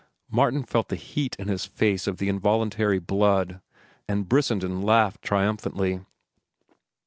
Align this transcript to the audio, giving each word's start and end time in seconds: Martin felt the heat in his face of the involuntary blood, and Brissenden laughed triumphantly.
Martin 0.31 0.63
felt 0.63 0.89
the 0.89 0.95
heat 0.95 1.35
in 1.37 1.47
his 1.47 1.63
face 1.67 2.07
of 2.07 2.17
the 2.17 2.27
involuntary 2.27 2.97
blood, 2.97 3.61
and 4.07 4.27
Brissenden 4.27 4.81
laughed 4.81 5.21
triumphantly. 5.21 6.01